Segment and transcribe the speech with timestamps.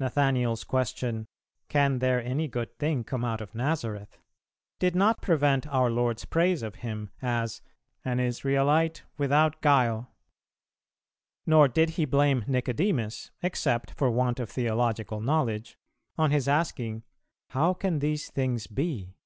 [0.00, 1.26] Nathanael's question
[1.68, 4.16] "Can there any good thing come out of Nazareth?"
[4.78, 7.60] did not prevent our Lord's praise of him as
[8.02, 10.10] "an Israelite without guile."
[11.44, 15.76] Nor did He blame Nicodemus, except for want of theological knowledge,
[16.16, 17.02] on his asking
[17.50, 19.16] "How can these things be?"